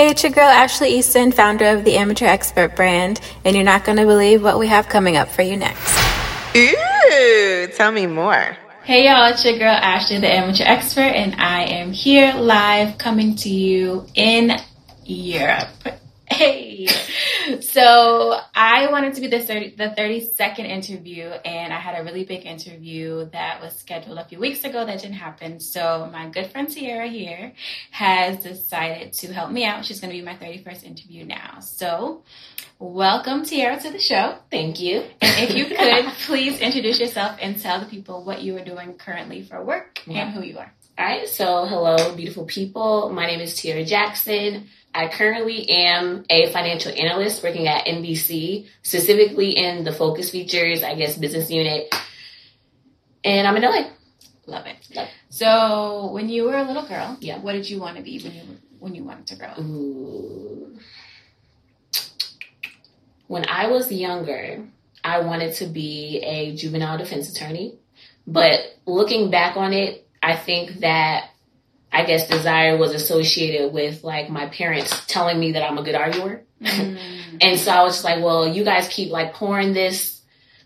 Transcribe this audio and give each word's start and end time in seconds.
Hey, 0.00 0.08
it's 0.08 0.22
your 0.22 0.32
girl 0.32 0.48
Ashley 0.48 0.96
Easton, 0.96 1.30
founder 1.30 1.66
of 1.66 1.84
the 1.84 1.96
Amateur 1.96 2.24
Expert 2.24 2.74
brand, 2.74 3.20
and 3.44 3.54
you're 3.54 3.62
not 3.62 3.84
going 3.84 3.98
to 3.98 4.06
believe 4.06 4.42
what 4.42 4.58
we 4.58 4.66
have 4.66 4.88
coming 4.88 5.18
up 5.18 5.28
for 5.28 5.42
you 5.42 5.58
next. 5.58 5.94
Ooh, 6.56 7.66
tell 7.76 7.92
me 7.92 8.06
more. 8.06 8.56
Hey 8.82 9.04
y'all, 9.04 9.30
it's 9.30 9.44
your 9.44 9.58
girl 9.58 9.68
Ashley, 9.68 10.18
the 10.18 10.32
Amateur 10.32 10.64
Expert, 10.64 11.02
and 11.02 11.34
I 11.34 11.64
am 11.64 11.92
here 11.92 12.32
live 12.32 12.96
coming 12.96 13.36
to 13.36 13.50
you 13.50 14.06
in 14.14 14.52
Europe. 15.04 15.68
Hey, 16.30 16.86
so 17.60 18.38
I 18.54 18.88
wanted 18.90 19.14
to 19.14 19.20
be 19.20 19.26
the 19.26 19.40
30, 19.40 19.74
the 19.74 19.90
30 19.90 20.32
second 20.34 20.66
interview, 20.66 21.24
and 21.24 21.72
I 21.72 21.80
had 21.80 22.00
a 22.00 22.04
really 22.04 22.24
big 22.24 22.46
interview 22.46 23.28
that 23.32 23.60
was 23.60 23.76
scheduled 23.76 24.16
a 24.16 24.24
few 24.24 24.38
weeks 24.38 24.62
ago 24.62 24.86
that 24.86 25.00
didn't 25.00 25.16
happen. 25.16 25.58
So 25.58 26.08
my 26.12 26.28
good 26.28 26.46
friend 26.46 26.70
Tierra 26.70 27.08
here 27.08 27.52
has 27.90 28.44
decided 28.44 29.12
to 29.14 29.32
help 29.32 29.50
me 29.50 29.64
out. 29.64 29.84
She's 29.84 30.00
going 30.00 30.12
to 30.12 30.18
be 30.18 30.24
my 30.24 30.36
31st 30.36 30.84
interview 30.84 31.24
now. 31.24 31.58
So 31.58 32.22
welcome 32.78 33.44
Tierra 33.44 33.80
to 33.80 33.90
the 33.90 33.98
show. 33.98 34.36
Thank 34.52 34.80
you. 34.80 35.02
And 35.20 35.50
if 35.50 35.56
you 35.56 35.64
could 35.76 36.06
please 36.26 36.60
introduce 36.60 37.00
yourself 37.00 37.38
and 37.42 37.60
tell 37.60 37.80
the 37.80 37.86
people 37.86 38.24
what 38.24 38.40
you 38.40 38.56
are 38.56 38.64
doing 38.64 38.94
currently 38.94 39.42
for 39.42 39.62
work 39.64 40.02
yeah. 40.06 40.26
and 40.26 40.34
who 40.34 40.42
you 40.42 40.58
are. 40.58 40.72
All 40.96 41.06
right. 41.06 41.26
So 41.28 41.64
hello, 41.66 42.14
beautiful 42.14 42.44
people. 42.44 43.10
My 43.10 43.26
name 43.26 43.40
is 43.40 43.54
Tierra 43.56 43.84
Jackson. 43.84 44.68
I 44.94 45.08
currently 45.08 45.68
am 45.68 46.24
a 46.28 46.50
financial 46.52 46.92
analyst 46.92 47.42
working 47.42 47.68
at 47.68 47.86
NBC, 47.86 48.66
specifically 48.82 49.50
in 49.50 49.84
the 49.84 49.92
focus 49.92 50.30
features, 50.30 50.82
I 50.82 50.94
guess, 50.94 51.16
business 51.16 51.50
unit. 51.50 51.94
And 53.22 53.46
I'm 53.46 53.56
in 53.56 53.62
LA. 53.62 53.90
Love 54.46 54.66
it. 54.66 54.76
Love 54.94 55.06
it. 55.06 55.10
So, 55.28 56.10
when 56.12 56.28
you 56.28 56.44
were 56.44 56.56
a 56.56 56.64
little 56.64 56.86
girl, 56.86 57.16
yeah, 57.20 57.38
what 57.38 57.52
did 57.52 57.70
you 57.70 57.78
want 57.78 57.98
to 57.98 58.02
be 58.02 58.20
when 58.20 58.32
you 58.34 58.42
when 58.80 58.94
you 58.94 59.04
wanted 59.04 59.26
to 59.28 59.36
grow 59.36 59.48
up? 59.48 59.58
Ooh. 59.60 60.76
When 63.28 63.48
I 63.48 63.68
was 63.68 63.92
younger, 63.92 64.64
I 65.04 65.20
wanted 65.20 65.54
to 65.56 65.66
be 65.66 66.18
a 66.24 66.56
juvenile 66.56 66.98
defense 66.98 67.30
attorney. 67.30 67.78
But 68.26 68.60
looking 68.86 69.30
back 69.30 69.56
on 69.56 69.72
it, 69.72 70.06
I 70.22 70.36
think 70.36 70.80
that 70.80 71.29
I 71.92 72.04
guess 72.04 72.28
desire 72.28 72.76
was 72.76 72.94
associated 72.94 73.72
with 73.72 74.04
like 74.04 74.30
my 74.30 74.48
parents 74.48 75.04
telling 75.06 75.40
me 75.40 75.52
that 75.52 75.68
I'm 75.68 75.78
a 75.78 75.82
good 75.82 75.94
arguer. 75.94 76.42
Mm. 76.62 76.98
and 77.40 77.58
so 77.58 77.72
I 77.72 77.82
was 77.82 77.94
just 77.94 78.04
like, 78.04 78.22
well, 78.22 78.46
you 78.46 78.64
guys 78.64 78.88
keep 78.88 79.10
like 79.10 79.34
pouring 79.34 79.72
this 79.72 80.20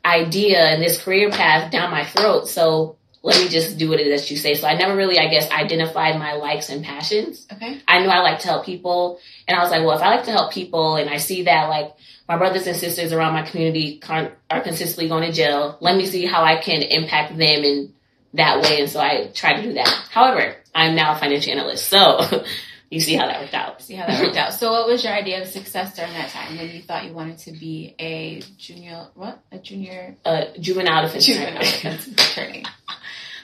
idea 0.04 0.58
and 0.58 0.82
this 0.82 1.02
career 1.02 1.30
path 1.30 1.72
down 1.72 1.90
my 1.90 2.04
throat. 2.04 2.48
So 2.48 2.96
let 3.22 3.40
me 3.40 3.48
just 3.48 3.78
do 3.78 3.88
what 3.88 4.00
it 4.00 4.06
is 4.06 4.20
that 4.20 4.30
you 4.30 4.36
say. 4.36 4.54
So 4.54 4.66
I 4.66 4.74
never 4.74 4.94
really, 4.94 5.18
I 5.18 5.28
guess, 5.28 5.50
identified 5.50 6.18
my 6.18 6.34
likes 6.34 6.68
and 6.68 6.84
passions. 6.84 7.46
Okay. 7.50 7.80
I 7.88 8.00
knew 8.00 8.08
I 8.08 8.20
like 8.20 8.40
to 8.40 8.48
help 8.48 8.66
people. 8.66 9.18
And 9.48 9.56
I 9.58 9.62
was 9.62 9.70
like, 9.70 9.80
well, 9.80 9.96
if 9.96 10.02
I 10.02 10.16
like 10.16 10.26
to 10.26 10.30
help 10.30 10.52
people 10.52 10.96
and 10.96 11.08
I 11.08 11.16
see 11.16 11.44
that 11.44 11.70
like 11.70 11.94
my 12.28 12.36
brothers 12.36 12.66
and 12.66 12.76
sisters 12.76 13.14
around 13.14 13.32
my 13.32 13.42
community 13.42 13.98
con- 13.98 14.32
are 14.50 14.60
consistently 14.60 15.08
going 15.08 15.24
to 15.24 15.32
jail, 15.32 15.78
let 15.80 15.96
me 15.96 16.04
see 16.04 16.26
how 16.26 16.44
I 16.44 16.60
can 16.60 16.82
impact 16.82 17.30
them 17.30 17.64
in 17.64 17.94
that 18.34 18.62
way. 18.62 18.80
And 18.80 18.90
so 18.90 19.00
I 19.00 19.30
tried 19.32 19.56
to 19.56 19.62
do 19.62 19.72
that. 19.72 19.88
However, 20.10 20.56
I'm 20.74 20.94
now 20.94 21.14
a 21.14 21.18
financial 21.18 21.52
analyst. 21.52 21.88
So 21.88 22.44
you 22.90 23.00
see 23.00 23.14
how 23.14 23.26
that 23.26 23.40
worked 23.40 23.54
out. 23.54 23.80
See 23.82 23.94
how 23.94 24.06
that 24.06 24.20
worked 24.22 24.36
out. 24.36 24.54
So 24.54 24.70
what 24.72 24.86
was 24.86 25.04
your 25.04 25.12
idea 25.12 25.42
of 25.42 25.48
success 25.48 25.94
during 25.96 26.12
that 26.14 26.30
time 26.30 26.56
when 26.56 26.70
you 26.70 26.82
thought 26.82 27.04
you 27.04 27.12
wanted 27.12 27.38
to 27.38 27.52
be 27.52 27.94
a 27.98 28.40
junior, 28.56 29.08
what? 29.14 29.40
A 29.52 29.58
junior? 29.58 30.16
A 30.24 30.58
juvenile 30.58 31.02
defense 31.02 31.26
juvenile 31.26 31.60
defense 31.60 32.06
attorney. 32.12 32.64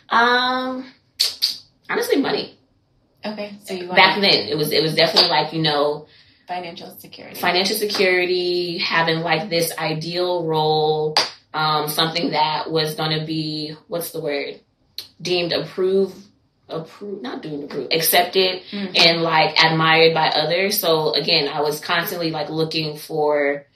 um, 0.09 0.91
honestly, 1.89 2.21
money. 2.21 2.57
Okay. 3.25 3.55
So 3.65 3.75
you 3.75 3.89
Back 3.89 4.21
then, 4.21 4.49
it 4.49 4.57
was, 4.57 4.73
it 4.73 4.83
was 4.83 4.95
definitely 4.95 5.31
like, 5.31 5.53
you 5.53 5.63
know, 5.63 6.07
financial 6.49 6.91
security. 6.99 7.39
Financial 7.39 7.77
security, 7.77 8.79
having 8.79 9.21
like 9.21 9.51
this 9.51 9.77
ideal 9.79 10.45
role, 10.45 11.15
um, 11.55 11.89
something 11.89 12.31
that 12.31 12.71
was 12.71 12.95
going 12.95 13.19
to 13.19 13.25
be, 13.25 13.77
what's 13.89 14.11
the 14.11 14.21
word? 14.21 14.61
Deemed 15.21 15.53
approved 15.53 16.17
approved, 16.71 17.23
not 17.23 17.43
doing 17.43 17.65
approved, 17.65 17.93
accepted 17.93 18.63
mm-hmm. 18.71 18.93
and 18.97 19.23
like 19.23 19.63
admired 19.63 20.15
by 20.15 20.29
others. 20.29 20.79
So 20.79 21.13
again, 21.15 21.49
I 21.49 21.61
was 21.61 21.81
constantly 21.81 22.31
like 22.31 22.51
looking 22.51 22.97
for 22.97 23.67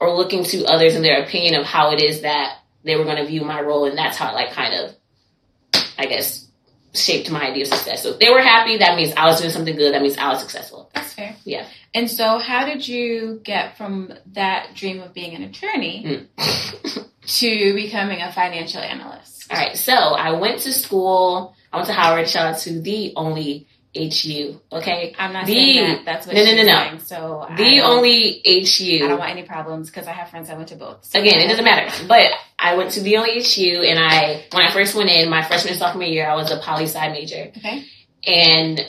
or 0.00 0.14
looking 0.14 0.44
to 0.44 0.64
others 0.66 0.94
and 0.94 1.04
their 1.04 1.22
opinion 1.22 1.54
of 1.54 1.66
how 1.66 1.92
it 1.92 2.00
is 2.00 2.22
that 2.22 2.58
they 2.84 2.96
were 2.96 3.04
going 3.04 3.16
to 3.16 3.26
view 3.26 3.44
my 3.44 3.60
role. 3.60 3.86
And 3.86 3.96
that's 3.96 4.16
how 4.16 4.30
it 4.30 4.34
like 4.34 4.52
kind 4.52 4.74
of, 4.74 5.82
I 5.98 6.06
guess, 6.06 6.46
shaped 6.94 7.30
my 7.30 7.48
idea 7.48 7.62
of 7.62 7.68
success. 7.68 8.02
So 8.02 8.10
if 8.10 8.18
they 8.18 8.30
were 8.30 8.40
happy, 8.40 8.78
that 8.78 8.96
means 8.96 9.12
I 9.16 9.26
was 9.26 9.40
doing 9.40 9.50
something 9.50 9.76
good. 9.76 9.94
That 9.94 10.02
means 10.02 10.16
I 10.16 10.28
was 10.28 10.40
successful. 10.40 10.90
That's 10.94 11.12
fair. 11.12 11.34
Yeah. 11.44 11.66
And 11.92 12.10
so 12.10 12.38
how 12.38 12.64
did 12.66 12.86
you 12.86 13.40
get 13.42 13.76
from 13.76 14.12
that 14.32 14.74
dream 14.74 15.00
of 15.00 15.12
being 15.12 15.34
an 15.34 15.42
attorney 15.42 16.28
mm. 16.36 17.08
to 17.26 17.74
becoming 17.74 18.20
a 18.20 18.32
financial 18.32 18.80
analyst? 18.80 19.52
All 19.52 19.58
right. 19.58 19.76
So 19.76 19.92
I 19.92 20.32
went 20.32 20.60
to 20.60 20.72
school 20.72 21.54
I 21.74 21.76
went 21.78 21.88
to 21.88 21.92
Howard. 21.92 22.28
Shout 22.28 22.54
out 22.54 22.60
to 22.60 22.80
the 22.80 23.12
only 23.16 23.66
HU. 23.96 24.60
Okay, 24.72 25.14
I'm 25.18 25.32
not 25.32 25.46
the, 25.46 25.54
saying 25.54 25.84
that. 25.84 26.04
That's 26.04 26.26
what 26.26 26.36
no, 26.36 26.44
no, 26.44 26.54
no, 26.54 26.62
no. 26.62 26.84
Saying, 26.84 26.98
so 27.00 27.46
the 27.56 27.80
only 27.80 28.42
HU. 28.44 29.04
I 29.04 29.08
don't 29.08 29.18
want 29.18 29.30
any 29.30 29.42
problems 29.42 29.90
because 29.90 30.06
I 30.06 30.12
have 30.12 30.30
friends 30.30 30.48
that 30.48 30.56
went 30.56 30.68
to 30.68 30.76
both. 30.76 31.04
So 31.04 31.20
Again, 31.20 31.40
it 31.40 31.48
doesn't 31.48 31.64
matter. 31.64 32.06
But 32.06 32.30
I 32.58 32.76
went 32.76 32.92
to 32.92 33.00
the 33.00 33.16
only 33.16 33.42
HU, 33.42 33.82
and 33.82 33.98
I 33.98 34.44
when 34.52 34.64
I 34.64 34.72
first 34.72 34.94
went 34.94 35.10
in 35.10 35.28
my 35.28 35.42
freshman 35.42 35.72
and 35.72 35.78
sophomore 35.80 36.04
year, 36.04 36.28
I 36.28 36.36
was 36.36 36.52
a 36.52 36.58
poli 36.58 36.84
sci 36.84 37.08
major. 37.08 37.50
Okay, 37.56 37.84
and 38.24 38.80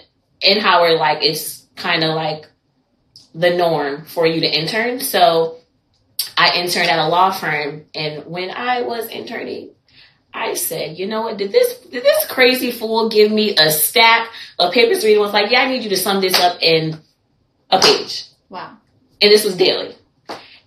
in 0.42 0.60
Howard, 0.60 1.00
like 1.00 1.24
it's 1.24 1.66
kind 1.76 2.04
of 2.04 2.14
like 2.14 2.46
the 3.34 3.56
norm 3.58 4.06
for 4.06 4.28
you 4.28 4.42
to 4.42 4.48
intern. 4.48 5.00
So 5.00 5.58
I 6.38 6.56
interned 6.58 6.90
at 6.90 7.00
a 7.00 7.08
law 7.08 7.32
firm, 7.32 7.86
and 7.96 8.26
when 8.26 8.52
I 8.52 8.82
was 8.82 9.08
interning, 9.08 9.75
I 10.36 10.54
said, 10.54 11.00
you 11.00 11.08
know 11.08 11.22
what? 11.22 11.38
Did 11.38 11.52
this 11.52 11.78
did 11.80 12.04
this 12.04 12.28
crazy 12.28 12.72
fool 12.72 13.10
give 13.10 13.32
me 13.32 13.56
a 13.56 13.72
stack 13.72 14.30
of 14.60 14.74
papers 14.74 15.00
to 15.00 15.08
read? 15.08 15.14
And 15.14 15.22
was 15.22 15.34
like, 15.34 15.50
yeah, 15.50 15.62
I 15.62 15.70
need 15.70 15.84
you 15.84 15.90
to 15.90 15.98
sum 15.98 16.20
this 16.20 16.38
up 16.40 16.62
in 16.62 17.00
a 17.70 17.80
page. 17.80 18.26
Wow. 18.50 18.78
And 19.22 19.32
this 19.32 19.46
was 19.46 19.56
daily. 19.56 19.96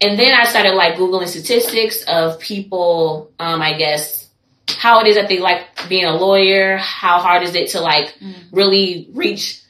And 0.01 0.19
then 0.19 0.33
I 0.33 0.45
started 0.45 0.75
like 0.75 0.95
googling 0.95 1.29
statistics 1.29 2.03
of 2.05 2.41
people. 2.41 3.31
Um, 3.39 3.61
I 3.61 3.77
guess 3.77 4.29
how 4.69 5.01
it 5.01 5.07
is 5.07 5.17
that 5.17 5.29
they 5.29 5.39
like 5.39 5.67
being 5.89 6.07
a 6.07 6.17
lawyer. 6.17 6.79
How 6.79 7.19
hard 7.19 7.43
is 7.43 7.55
it 7.55 7.71
to 7.71 7.81
like 7.81 8.15
mm. 8.19 8.35
really 8.51 9.09
reach 9.13 9.63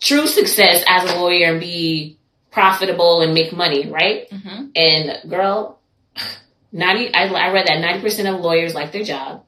true 0.00 0.26
success 0.28 0.84
as 0.86 1.10
a 1.10 1.16
lawyer 1.16 1.50
and 1.50 1.60
be 1.60 2.18
profitable 2.52 3.22
and 3.22 3.34
make 3.34 3.52
money, 3.52 3.88
right? 3.88 4.30
Mm-hmm. 4.30 4.66
And 4.76 5.30
girl, 5.30 5.80
90 6.72 7.14
I, 7.14 7.26
I 7.26 7.52
read 7.52 7.66
that 7.66 7.78
90% 7.78 8.34
of 8.34 8.40
lawyers 8.40 8.74
like 8.74 8.92
their 8.92 9.04
job 9.04 9.44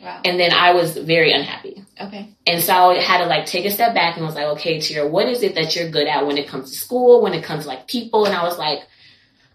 wow. 0.00 0.20
and 0.24 0.38
then 0.38 0.52
i 0.52 0.72
was 0.72 0.96
very 0.96 1.32
unhappy 1.32 1.84
okay 2.00 2.34
and 2.46 2.62
so 2.62 2.90
i 2.90 3.00
had 3.00 3.18
to 3.18 3.26
like 3.26 3.46
take 3.46 3.64
a 3.64 3.70
step 3.70 3.94
back 3.94 4.16
and 4.16 4.26
was 4.26 4.34
like 4.34 4.46
okay 4.46 4.80
Tierra, 4.80 5.08
what 5.08 5.28
is 5.28 5.42
it 5.42 5.54
that 5.54 5.74
you're 5.76 5.90
good 5.90 6.06
at 6.06 6.26
when 6.26 6.38
it 6.38 6.48
comes 6.48 6.70
to 6.70 6.76
school 6.76 7.22
when 7.22 7.34
it 7.34 7.44
comes 7.44 7.64
to 7.64 7.68
like 7.68 7.86
people 7.88 8.26
and 8.26 8.34
i 8.34 8.42
was 8.42 8.58
like 8.58 8.80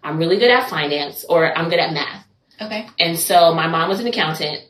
i'm 0.03 0.17
really 0.17 0.37
good 0.37 0.51
at 0.51 0.69
finance 0.69 1.25
or 1.27 1.57
i'm 1.57 1.69
good 1.69 1.79
at 1.79 1.93
math 1.93 2.25
okay 2.61 2.87
and 2.99 3.17
so 3.17 3.53
my 3.53 3.67
mom 3.67 3.89
was 3.89 3.99
an 3.99 4.07
accountant 4.07 4.63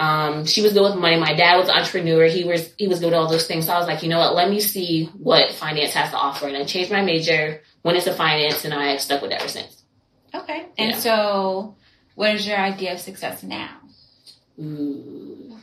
um, 0.00 0.46
she 0.46 0.62
was 0.62 0.72
good 0.72 0.82
with 0.82 0.96
money. 0.96 1.20
My 1.20 1.34
dad 1.34 1.58
was 1.58 1.68
an 1.68 1.76
entrepreneur. 1.76 2.24
He 2.24 2.44
was 2.44 2.72
he 2.78 2.88
was 2.88 3.00
good 3.00 3.12
at 3.12 3.18
all 3.18 3.28
those 3.28 3.46
things. 3.46 3.66
So 3.66 3.74
I 3.74 3.78
was 3.78 3.86
like, 3.86 4.02
you 4.02 4.08
know 4.08 4.18
what? 4.18 4.34
Let 4.34 4.48
me 4.48 4.58
see 4.58 5.10
what 5.12 5.52
finance 5.52 5.92
has 5.92 6.10
to 6.10 6.16
offer. 6.16 6.48
And 6.48 6.56
I 6.56 6.64
changed 6.64 6.90
my 6.90 7.02
major, 7.02 7.60
went 7.84 7.98
into 7.98 8.14
finance, 8.14 8.64
and 8.64 8.72
I 8.72 8.92
have 8.92 9.02
stuck 9.02 9.20
with 9.20 9.30
it 9.30 9.40
ever 9.40 9.48
since. 9.48 9.79
Okay. 10.34 10.66
And 10.78 10.92
yeah. 10.92 10.98
so 10.98 11.76
what 12.14 12.34
is 12.34 12.46
your 12.46 12.58
idea 12.58 12.92
of 12.92 13.00
success 13.00 13.42
now? 13.42 13.76
Ooh. 14.58 15.56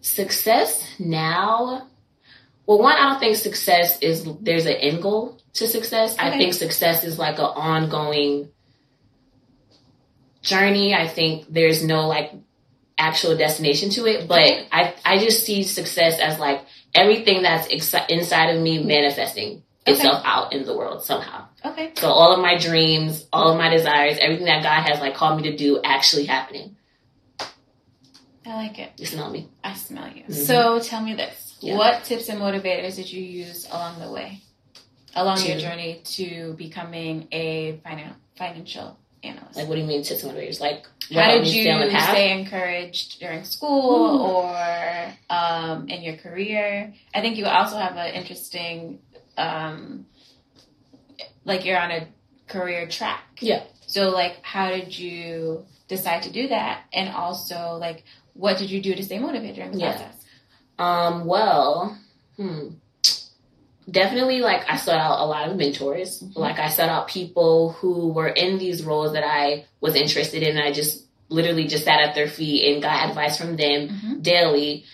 Success 0.00 0.84
now. 0.98 1.86
Well, 2.66 2.78
one, 2.78 2.96
I 2.96 3.10
don't 3.10 3.20
think 3.20 3.36
success 3.36 3.98
is 4.00 4.26
there's 4.40 4.66
an 4.66 4.74
end 4.74 5.02
goal 5.02 5.40
to 5.54 5.66
success. 5.66 6.14
Okay. 6.14 6.28
I 6.28 6.36
think 6.36 6.54
success 6.54 7.04
is 7.04 7.18
like 7.18 7.38
an 7.38 7.44
ongoing 7.44 8.50
journey. 10.42 10.94
I 10.94 11.08
think 11.08 11.46
there's 11.48 11.82
no 11.82 12.06
like 12.06 12.32
actual 12.98 13.36
destination 13.36 13.90
to 13.90 14.06
it, 14.06 14.28
but 14.28 14.40
I 14.72 14.94
I 15.04 15.18
just 15.18 15.46
see 15.46 15.62
success 15.62 16.18
as 16.20 16.38
like 16.38 16.62
everything 16.94 17.42
that's 17.42 17.68
ex- 17.70 18.06
inside 18.08 18.50
of 18.50 18.60
me 18.60 18.82
manifesting 18.82 19.62
itself 19.88 20.22
out 20.24 20.52
in 20.52 20.64
the 20.64 20.76
world 20.76 21.02
somehow. 21.02 21.46
Okay. 21.64 21.92
So 21.96 22.08
all 22.08 22.34
of 22.34 22.40
my 22.40 22.56
dreams, 22.58 23.26
all 23.32 23.52
of 23.52 23.58
my 23.58 23.68
desires, 23.68 24.18
everything 24.20 24.46
that 24.46 24.62
God 24.62 24.88
has 24.88 25.00
like 25.00 25.14
called 25.14 25.40
me 25.40 25.50
to 25.50 25.56
do 25.56 25.80
actually 25.82 26.26
happening. 26.26 26.76
I 28.46 28.54
like 28.54 28.78
it. 28.78 28.92
You 28.96 29.06
smell 29.06 29.30
me. 29.30 29.48
I 29.62 29.74
smell 29.74 30.08
you. 30.08 30.22
Mm-hmm. 30.22 30.32
So 30.32 30.80
tell 30.80 31.02
me 31.02 31.14
this. 31.14 31.56
Yeah. 31.60 31.76
What 31.76 32.04
tips 32.04 32.28
and 32.28 32.40
motivators 32.40 32.96
did 32.96 33.12
you 33.12 33.22
use 33.22 33.66
along 33.70 34.00
the 34.00 34.10
way? 34.10 34.40
Along 35.14 35.38
to, 35.38 35.48
your 35.48 35.58
journey 35.58 36.00
to 36.04 36.54
becoming 36.54 37.28
a 37.32 37.80
financial 38.36 38.96
analyst? 39.22 39.56
Like, 39.56 39.68
what 39.68 39.74
do 39.74 39.80
you 39.80 39.86
mean 39.86 40.02
tips 40.02 40.22
and 40.22 40.32
motivators? 40.32 40.60
Like, 40.60 40.86
How 41.12 41.32
did 41.32 41.46
you 41.46 41.62
stay 41.62 41.70
on 41.72 41.80
the 41.80 41.90
path? 41.90 42.10
stay 42.10 42.38
encouraged 42.38 43.20
during 43.20 43.44
school 43.44 44.20
or 44.22 45.14
um, 45.30 45.88
in 45.88 46.02
your 46.02 46.16
career? 46.16 46.94
I 47.14 47.20
think 47.20 47.36
you 47.36 47.46
also 47.46 47.76
have 47.76 47.96
an 47.96 48.14
interesting, 48.14 49.00
um, 49.38 50.06
like 51.44 51.64
you're 51.64 51.78
on 51.80 51.90
a 51.90 52.08
career 52.48 52.86
track. 52.88 53.22
Yeah. 53.40 53.62
So 53.86 54.10
like, 54.10 54.36
how 54.42 54.68
did 54.70 54.96
you 54.98 55.64
decide 55.88 56.22
to 56.24 56.30
do 56.32 56.48
that? 56.48 56.82
And 56.92 57.08
also 57.08 57.78
like, 57.80 58.04
what 58.34 58.58
did 58.58 58.70
you 58.70 58.80
do 58.82 58.94
to 58.94 59.02
stay 59.02 59.18
motivated 59.18 59.56
during 59.56 59.72
the 59.72 59.78
Yeah. 59.78 59.92
process? 59.92 60.24
Um, 60.78 61.24
well, 61.26 61.98
hmm. 62.36 62.68
Definitely, 63.90 64.40
like 64.42 64.68
I 64.68 64.76
sought 64.76 64.98
out 64.98 65.20
a 65.20 65.24
lot 65.24 65.48
of 65.48 65.56
mentors. 65.56 66.22
Mhm. 66.22 66.36
Like 66.36 66.58
I 66.58 66.68
sought 66.68 66.90
out 66.90 67.08
people 67.08 67.72
who 67.72 68.08
were 68.08 68.28
in 68.28 68.58
these 68.58 68.84
roles 68.84 69.14
that 69.14 69.24
I 69.24 69.64
was 69.80 69.94
interested 69.94 70.42
in. 70.42 70.58
And 70.58 70.66
I 70.66 70.72
just 70.72 71.06
literally 71.30 71.66
just 71.66 71.84
sat 71.84 72.00
at 72.00 72.14
their 72.14 72.28
feet 72.28 72.70
and 72.70 72.82
got 72.82 73.08
advice 73.08 73.38
from 73.38 73.56
them 73.56 73.88
Mm-hmm. 73.88 74.20
daily. 74.20 74.84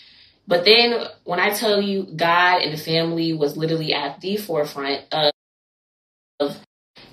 But 0.47 0.65
then 0.65 1.07
when 1.25 1.41
I 1.41 1.51
tell 1.51 1.81
you 1.81 2.05
God 2.05 2.63
and 2.63 2.73
the 2.73 2.79
family 2.79 3.33
was 3.33 3.57
literally 3.57 3.95
at 3.95 4.21
the 4.21 4.37
forefront 4.37 5.03
of, 5.11 5.33
of 6.41 6.57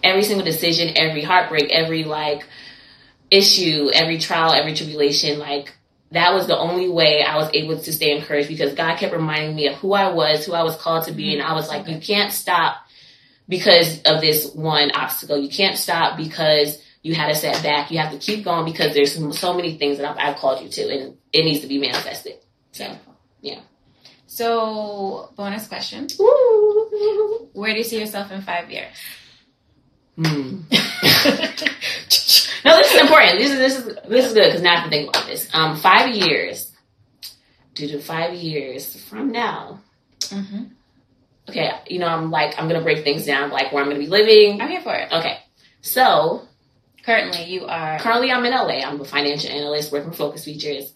every 0.04 0.24
single 0.24 0.46
decision, 0.46 0.98
every 0.98 1.22
heartbreak, 1.22 1.72
every 1.72 2.04
like 2.04 2.46
issue, 3.30 3.90
every 3.94 4.18
trial, 4.20 4.52
every 4.52 4.74
tribulation, 4.74 5.40
like 5.40 5.74
that 6.12 6.34
was 6.34 6.48
the 6.48 6.58
only 6.58 6.90
way 6.90 7.24
I 7.24 7.38
was 7.38 7.50
able 7.54 7.80
to 7.80 7.94
stay 7.94 8.16
encouraged 8.16 8.50
because 8.50 8.74
God 8.74 8.98
kept 8.98 9.14
reminding 9.14 9.56
me 9.56 9.68
of 9.68 9.76
who 9.76 9.94
I 9.94 10.12
was, 10.12 10.46
who 10.46 10.54
I 10.54 10.64
was 10.64 10.76
called 10.76 11.06
to 11.06 11.14
be. 11.14 11.34
And 11.34 11.42
I 11.42 11.54
was 11.54 11.70
like, 11.70 11.88
you 11.88 12.00
can't 12.00 12.34
stop 12.34 12.86
because 13.48 14.02
of 14.04 14.20
this 14.20 14.54
one 14.54 14.92
obstacle. 14.92 15.38
You 15.38 15.50
can't 15.50 15.78
stop 15.78 16.18
because 16.18 16.82
you 17.02 17.16
had 17.16 17.32
a 17.32 17.36
setback. 17.36 17.92
You 17.92 18.00
have 18.00 18.12
to 18.12 18.18
keep 18.18 18.44
going 18.44 18.66
because 18.66 18.94
there's 18.94 19.14
so 19.40 19.54
many 19.54 19.78
things 19.78 19.98
that 19.98 20.12
I've, 20.12 20.18
I've 20.18 20.36
called 20.36 20.62
you 20.62 20.68
to 20.68 20.90
and 20.90 21.18
it 21.32 21.46
needs 21.46 21.62
to 21.62 21.68
be 21.68 21.80
manifested. 21.80 22.34
So, 22.74 22.94
yeah. 23.42 23.60
So, 24.28 25.30
bonus 25.36 25.68
question: 25.68 26.08
Where 27.54 27.74
do 27.74 27.78
you 27.78 27.84
see 27.84 28.00
yourself 28.00 28.32
in 28.32 28.42
five 28.42 28.72
years? 28.72 28.96
Hmm. 30.16 30.62
no, 32.66 32.78
this 32.78 32.94
is 32.94 33.02
important. 33.02 33.40
This 33.40 33.52
is 33.52 33.58
this 33.58 33.78
is 33.78 33.86
this 34.08 34.26
is 34.26 34.34
good 34.34 34.46
because 34.46 34.62
now 34.62 34.74
I 34.74 34.76
have 34.76 34.84
to 34.86 34.90
think 34.90 35.10
about 35.10 35.26
this. 35.26 35.50
Um, 35.54 35.78
five 35.78 36.16
years. 36.16 36.70
Due 37.74 37.88
to 37.88 38.00
five 38.02 38.34
years 38.34 39.02
from 39.08 39.32
now. 39.32 39.80
Mm-hmm. 40.20 40.64
Okay, 41.50 41.72
you 41.88 42.00
know, 42.00 42.08
I'm 42.08 42.30
like 42.30 42.60
I'm 42.60 42.68
gonna 42.68 42.82
break 42.82 43.04
things 43.04 43.26
down, 43.26 43.50
like 43.50 43.72
where 43.72 43.82
I'm 43.82 43.90
gonna 43.90 44.00
be 44.00 44.08
living. 44.08 44.62
I'm 44.62 44.70
here 44.70 44.82
for 44.82 44.94
it. 44.94 45.12
Okay, 45.12 45.40
so 45.82 46.48
Currently, 47.04 47.46
you 47.46 47.66
are. 47.66 47.98
currently 48.00 48.32
I'm 48.32 48.46
in 48.46 48.54
LA. 48.54 48.82
I'm 48.86 49.02
a 49.02 49.06
financial 49.06 49.50
analyst 49.50 49.92
working 49.92 50.12
for 50.12 50.18
Focus 50.18 50.46
Features. 50.46 50.94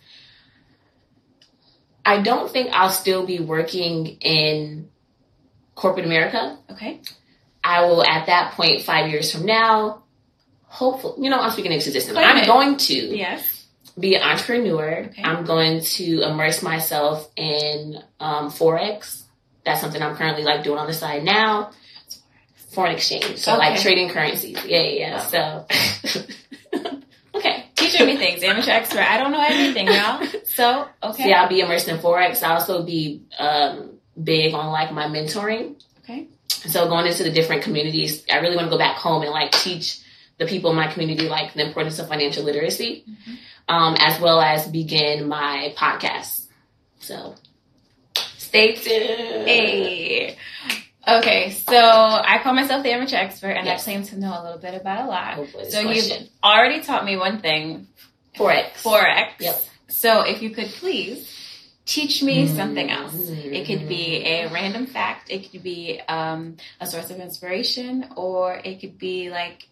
I 2.05 2.21
don't 2.21 2.51
think 2.51 2.69
I'll 2.71 2.89
still 2.91 3.25
be 3.25 3.39
working 3.39 4.05
in 4.21 4.89
corporate 5.73 6.05
America. 6.05 6.57
Okay. 6.71 7.01
I 7.63 7.85
will 7.85 8.03
at 8.03 8.27
that 8.27 8.53
point, 8.53 8.81
five 8.83 9.09
years 9.09 9.31
from 9.31 9.45
now, 9.45 10.03
hopefully, 10.67 11.23
you 11.23 11.29
know, 11.29 11.39
I'm 11.39 11.51
speaking 11.51 11.71
into 11.71 11.87
existence. 11.87 12.17
I'm 12.17 12.45
going 12.45 12.77
to 12.77 12.93
Yes. 12.93 13.65
be 13.99 14.15
an 14.15 14.21
entrepreneur. 14.21 15.05
Okay. 15.07 15.23
I'm 15.23 15.45
going 15.45 15.81
to 15.81 16.21
immerse 16.21 16.61
myself 16.61 17.29
in 17.35 17.97
um, 18.19 18.51
forex. 18.51 19.23
That's 19.65 19.81
something 19.81 20.01
I'm 20.01 20.15
currently 20.15 20.43
like 20.43 20.63
doing 20.63 20.77
on 20.77 20.85
the 20.85 20.93
side 20.93 21.23
now. 21.23 21.71
Foreign 22.69 22.93
exchange, 22.93 23.37
so 23.37 23.55
like 23.55 23.79
trading 23.79 24.09
currencies. 24.09 24.57
Yeah, 24.65 24.81
yeah. 24.81 24.89
yeah. 24.99 25.19
So, 25.19 25.65
okay. 25.71 26.25
Teaching 27.97 28.07
me 28.07 28.17
things, 28.17 28.43
amateur 28.43 28.71
expert. 28.71 28.99
I 29.09 29.17
don't 29.17 29.31
know 29.31 29.41
everything, 29.41 29.87
y'all. 29.87 30.23
So, 30.45 30.87
okay. 31.03 31.29
Yeah, 31.29 31.43
I'll 31.43 31.49
be 31.49 31.59
immersed 31.61 31.87
in 31.87 31.97
forex. 31.97 32.43
I'll 32.43 32.55
also 32.55 32.83
be 32.83 33.23
um, 33.39 33.91
big 34.21 34.53
on 34.53 34.71
like 34.71 34.91
my 34.91 35.05
mentoring. 35.07 35.81
Okay. 36.03 36.27
So 36.47 36.87
going 36.87 37.05
into 37.07 37.23
the 37.23 37.31
different 37.31 37.61
communities, 37.63 38.23
I 38.31 38.37
really 38.37 38.55
want 38.55 38.67
to 38.67 38.71
go 38.71 38.77
back 38.77 38.97
home 38.97 39.21
and 39.23 39.31
like 39.31 39.51
teach 39.51 39.99
the 40.37 40.45
people 40.45 40.69
in 40.71 40.75
my 40.75 40.87
community 40.87 41.29
like 41.29 41.53
the 41.53 41.65
importance 41.65 41.99
of 41.99 42.07
financial 42.07 42.43
literacy, 42.43 43.05
Mhm. 43.07 43.37
um, 43.69 43.95
as 43.99 44.19
well 44.19 44.41
as 44.41 44.67
begin 44.67 45.27
my 45.27 45.73
podcast. 45.77 46.47
So 46.99 47.35
stay 48.37 48.73
tuned. 48.75 49.47
Hey. 49.47 50.37
Okay, 51.07 51.51
so 51.51 51.75
I 51.77 52.39
call 52.41 52.53
myself 52.53 52.81
the 52.83 52.91
amateur 52.91 53.17
expert, 53.17 53.51
and 53.51 53.65
Yes. 53.67 53.81
I 53.81 53.83
claim 53.91 54.03
to 54.05 54.19
know 54.19 54.33
a 54.39 54.41
little 54.43 54.57
bit 54.57 54.73
about 54.73 55.05
a 55.05 55.07
lot. 55.07 55.33
Hopefully 55.35 55.69
So 55.69 55.83
question. 55.83 56.21
you've 56.23 56.29
already 56.43 56.81
taught 56.81 57.05
me 57.05 57.15
one 57.15 57.39
thing, 57.41 57.87
forex. 58.35 58.71
forex. 58.81 59.29
Yep. 59.39 59.63
So 59.87 60.21
if 60.21 60.41
you 60.41 60.49
could 60.49 60.67
please 60.67 61.31
teach 61.85 62.23
me 62.23 62.47
Mm. 62.47 62.55
something 62.55 62.89
else. 62.89 63.13
It 63.29 63.67
could 63.67 63.87
be 63.87 64.25
a 64.25 64.47
random 64.47 64.87
fact. 64.87 65.29
It 65.29 65.51
could 65.51 65.61
be 65.61 66.01
um, 66.07 66.57
a 66.81 66.87
source 66.87 67.11
of 67.11 67.19
inspiration, 67.19 68.09
or 68.15 68.55
it 68.63 68.79
could 68.81 68.97
be 68.97 69.29
like, 69.29 69.67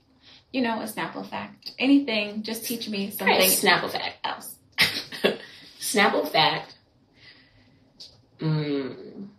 you 0.51 0.61
know, 0.61 0.81
a 0.81 0.83
Snapple 0.85 1.27
fact. 1.27 1.71
Anything. 1.79 2.43
Just 2.43 2.65
teach 2.65 2.87
me 2.87 3.09
something 3.09 3.27
right, 3.35 3.49
Snapple 3.49 3.89
fact. 3.89 4.17
else. 4.23 4.55
Snapple 5.79 6.29
fact. 6.31 6.75
Mm. 8.39 9.29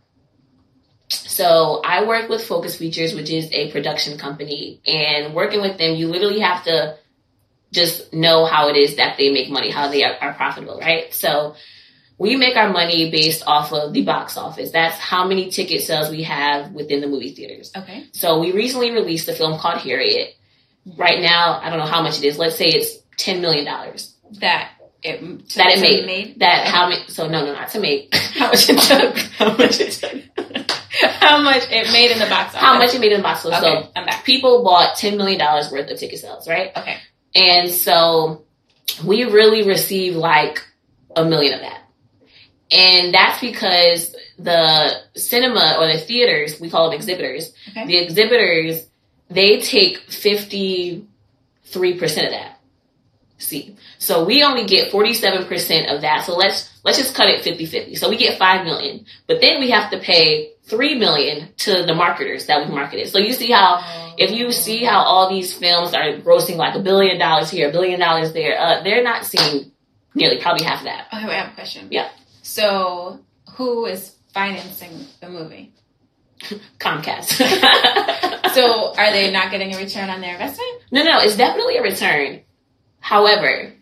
So 1.34 1.80
I 1.84 2.04
work 2.04 2.28
with 2.28 2.44
Focus 2.44 2.76
Features, 2.76 3.12
which 3.12 3.28
is 3.28 3.48
a 3.50 3.72
production 3.72 4.18
company, 4.18 4.80
and 4.86 5.34
working 5.34 5.60
with 5.60 5.78
them, 5.78 5.96
you 5.96 6.06
literally 6.06 6.38
have 6.38 6.62
to 6.64 6.96
just 7.72 8.12
know 8.12 8.44
how 8.44 8.68
it 8.68 8.76
is 8.76 8.96
that 8.96 9.18
they 9.18 9.32
make 9.32 9.50
money, 9.50 9.68
how 9.68 9.88
they 9.88 10.04
are, 10.04 10.14
are 10.20 10.34
profitable, 10.34 10.78
right? 10.78 11.12
So 11.12 11.56
we 12.18 12.36
make 12.36 12.56
our 12.56 12.70
money 12.72 13.10
based 13.10 13.42
off 13.48 13.72
of 13.72 13.92
the 13.92 14.04
box 14.04 14.36
office. 14.36 14.70
That's 14.70 14.96
how 14.96 15.26
many 15.26 15.50
ticket 15.50 15.82
sales 15.82 16.08
we 16.08 16.22
have 16.22 16.70
within 16.70 17.00
the 17.00 17.08
movie 17.08 17.34
theaters. 17.34 17.72
Okay. 17.76 18.06
So 18.12 18.38
we 18.38 18.52
recently 18.52 18.92
released 18.92 19.28
a 19.28 19.34
film 19.34 19.58
called 19.58 19.80
Harriet. 19.80 20.36
Right 20.96 21.20
now, 21.20 21.58
I 21.60 21.68
don't 21.68 21.80
know 21.80 21.86
how 21.86 22.02
much 22.02 22.18
it 22.18 22.24
is. 22.24 22.38
Let's 22.38 22.56
say 22.56 22.66
it's 22.66 22.96
ten 23.16 23.40
million 23.40 23.64
dollars. 23.64 24.14
That 24.38 24.70
it 25.04 25.20
to- 25.50 25.56
That 25.58 25.72
it 25.72 26.00
to 26.00 26.06
made. 26.06 26.38
That 26.40 26.66
how 26.66 26.88
many? 26.88 27.06
So 27.08 27.28
no, 27.28 27.44
no, 27.44 27.52
not 27.52 27.68
to 27.70 27.80
make. 27.80 28.14
How 28.34 28.48
much 28.48 28.68
it 28.68 28.78
took? 28.80 29.16
How 29.38 29.56
much 29.56 29.78
it 29.80 29.92
took? 29.92 30.70
how 31.20 31.40
much 31.42 31.62
it 31.70 31.92
made 31.92 32.10
in 32.10 32.18
the 32.18 32.26
box 32.26 32.48
office. 32.54 32.60
How 32.60 32.78
much 32.78 32.94
it 32.94 33.00
made 33.00 33.12
in 33.12 33.18
the 33.18 33.22
box 33.22 33.44
office? 33.46 33.58
Okay, 33.58 33.82
So 33.84 33.90
I'm 33.94 34.06
back. 34.06 34.24
people 34.24 34.64
bought 34.64 34.96
ten 34.96 35.16
million 35.16 35.38
dollars 35.38 35.70
worth 35.70 35.88
of 35.90 35.98
ticket 35.98 36.18
sales, 36.18 36.48
right? 36.48 36.72
Okay. 36.76 36.96
And 37.36 37.70
so 37.70 38.42
we 39.04 39.24
really 39.24 39.62
received 39.66 40.16
like 40.16 40.64
a 41.14 41.24
million 41.24 41.54
of 41.54 41.60
that. 41.60 41.82
And 42.72 43.12
that's 43.14 43.40
because 43.40 44.14
the 44.38 44.90
cinema 45.14 45.76
or 45.78 45.86
the 45.92 45.98
theaters, 45.98 46.60
we 46.60 46.70
call 46.70 46.90
them 46.90 46.96
exhibitors, 46.96 47.52
Okay. 47.70 47.86
the 47.86 47.98
exhibitors, 47.98 48.86
they 49.30 49.60
take 49.60 49.98
53% 50.08 51.04
of 51.04 52.30
that. 52.30 52.53
See. 53.38 53.76
So 53.98 54.24
we 54.24 54.42
only 54.42 54.64
get 54.64 54.92
47% 54.92 55.94
of 55.94 56.02
that. 56.02 56.24
So 56.24 56.36
let's 56.36 56.70
let's 56.84 56.98
just 56.98 57.14
cut 57.14 57.28
it 57.28 57.42
50-50. 57.44 57.98
So 57.98 58.08
we 58.08 58.16
get 58.16 58.38
5 58.38 58.64
million. 58.64 59.06
But 59.26 59.40
then 59.40 59.60
we 59.60 59.70
have 59.70 59.90
to 59.90 59.98
pay 59.98 60.52
3 60.64 60.98
million 60.98 61.48
to 61.58 61.84
the 61.84 61.94
marketers 61.94 62.46
that 62.46 62.64
we 62.66 62.72
marketed. 62.72 63.08
So 63.08 63.18
you 63.18 63.32
see 63.32 63.50
how 63.50 64.14
if 64.16 64.30
you 64.30 64.52
see 64.52 64.84
how 64.84 65.00
all 65.00 65.28
these 65.28 65.52
films 65.52 65.94
are 65.94 66.12
grossing 66.18 66.56
like 66.56 66.74
a 66.74 66.80
billion 66.80 67.18
dollars 67.18 67.50
here, 67.50 67.68
a 67.68 67.72
billion 67.72 67.98
dollars 67.98 68.32
there, 68.32 68.58
uh, 68.58 68.82
they're 68.82 69.02
not 69.02 69.24
seeing 69.24 69.72
nearly 70.14 70.40
probably 70.40 70.64
half 70.64 70.78
of 70.80 70.84
that. 70.84 71.08
Okay, 71.12 71.26
wait, 71.26 71.34
I 71.34 71.42
have 71.42 71.52
a 71.52 71.54
question. 71.54 71.88
Yeah. 71.90 72.08
So, 72.42 73.20
who 73.56 73.86
is 73.86 74.14
financing 74.32 75.06
the 75.20 75.28
movie? 75.28 75.72
Comcast. 76.78 77.40
So, 78.54 78.94
are 78.98 79.10
they 79.10 79.30
not 79.32 79.50
getting 79.50 79.74
a 79.74 79.76
return 79.76 80.08
on 80.08 80.20
their 80.20 80.34
investment? 80.34 80.82
no, 80.92 81.02
no, 81.02 81.20
it's 81.20 81.36
definitely 81.36 81.76
a 81.76 81.82
return. 81.82 82.40
However, 83.04 83.74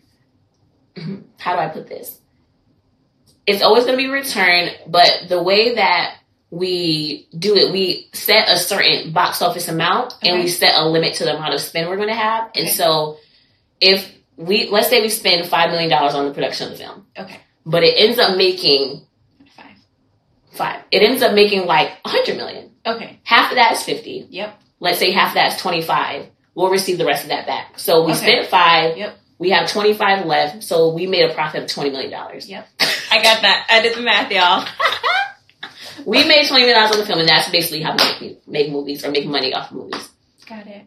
how 1.39 1.53
do 1.55 1.59
I 1.61 1.69
put 1.69 1.87
this? 1.87 2.19
It's 3.47 3.63
always 3.63 3.85
going 3.85 3.97
to 3.97 4.03
be 4.03 4.09
a 4.09 4.11
return, 4.11 4.69
but 4.85 5.09
the 5.29 5.41
way 5.41 5.75
that 5.75 6.17
we 6.49 7.29
do 7.37 7.55
it, 7.55 7.71
we 7.71 8.09
set 8.11 8.49
a 8.49 8.57
certain 8.57 9.13
box 9.13 9.41
office 9.41 9.69
amount 9.69 10.13
and 10.23 10.41
we 10.41 10.49
set 10.49 10.75
a 10.75 10.85
limit 10.85 11.13
to 11.15 11.23
the 11.23 11.37
amount 11.37 11.53
of 11.53 11.61
spend 11.61 11.87
we're 11.87 11.95
going 11.95 12.09
to 12.09 12.13
have. 12.15 12.51
And 12.53 12.67
so 12.67 13.17
if 13.79 14.13
we, 14.35 14.67
let's 14.69 14.89
say 14.89 14.99
we 15.01 15.07
spend 15.07 15.49
$5 15.49 15.71
million 15.71 15.91
on 15.93 16.25
the 16.27 16.33
production 16.33 16.71
of 16.71 16.77
the 16.77 16.83
film, 16.83 17.07
Okay, 17.17 17.39
but 17.65 17.83
it 17.83 17.95
ends 17.97 18.19
up 18.19 18.35
making 18.37 19.01
fine. 19.55 19.75
five. 20.51 20.81
It 20.91 21.01
ends 21.01 21.21
up 21.23 21.33
making 21.33 21.65
like 21.65 21.91
a 22.03 22.09
hundred 22.09 22.35
million. 22.35 22.71
Okay, 22.85 23.19
Half 23.23 23.51
of 23.51 23.55
that 23.55 23.71
is 23.73 23.83
fifty. 23.83 24.27
Yep. 24.29 24.59
Let's 24.81 24.99
say 24.99 25.11
half 25.11 25.29
of 25.29 25.35
that 25.35 25.53
is 25.53 25.61
twenty 25.61 25.81
five. 25.81 26.27
We'll 26.55 26.69
receive 26.69 26.97
the 26.97 27.05
rest 27.05 27.23
of 27.23 27.29
that 27.29 27.47
back. 27.47 27.79
So 27.79 28.05
we 28.05 28.11
Okay. 28.13 28.21
spent 28.21 28.47
five. 28.49 28.97
Yep. 28.97 29.17
We 29.39 29.49
have 29.49 29.69
twenty 29.71 29.93
five 29.93 30.25
left. 30.25 30.63
So 30.63 30.93
we 30.93 31.07
made 31.07 31.29
a 31.29 31.33
profit 31.33 31.63
of 31.63 31.69
twenty 31.69 31.89
million 31.89 32.11
dollars. 32.11 32.47
Yep. 32.49 32.67
I 33.11 33.21
got 33.23 33.41
that. 33.41 33.65
I 33.69 33.81
did 33.81 33.97
the 33.97 34.01
math, 34.01 34.31
y'all. 34.31 34.67
We 36.05 36.27
made 36.27 36.47
twenty 36.47 36.63
million 36.63 36.75
dollars 36.75 36.91
on 36.95 36.99
the 36.99 37.05
film, 37.05 37.19
and 37.19 37.29
that's 37.29 37.49
basically 37.49 37.81
how 37.81 37.95
we 37.95 38.27
make, 38.27 38.47
make 38.47 38.71
movies 38.71 39.05
or 39.05 39.11
make 39.11 39.25
money 39.27 39.53
off 39.53 39.69
of 39.71 39.77
movies. 39.77 40.09
Got 40.49 40.65
it. 40.67 40.83